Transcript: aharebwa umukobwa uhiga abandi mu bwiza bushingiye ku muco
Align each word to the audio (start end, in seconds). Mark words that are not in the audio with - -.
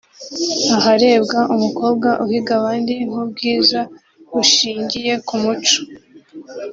aharebwa 0.75 1.39
umukobwa 1.55 2.09
uhiga 2.23 2.51
abandi 2.59 2.93
mu 3.13 3.21
bwiza 3.29 3.79
bushingiye 4.31 5.13
ku 5.27 5.35
muco 5.43 5.79